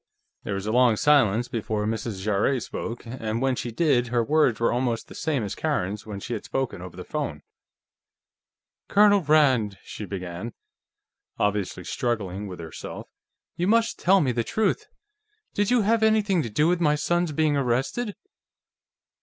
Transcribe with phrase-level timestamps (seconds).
[0.41, 2.23] There was a long silence before Mrs.
[2.23, 6.19] Jarrett spoke, and when she did, her words were almost the same as Karen's when
[6.19, 7.43] she had spoken over the phone.
[8.89, 10.53] "Colonel Rand," she began,
[11.37, 13.11] obviously struggling with herself,
[13.57, 14.87] "you must tell me the truth.
[15.53, 18.15] Did you have anything to do with my son's being arrested?"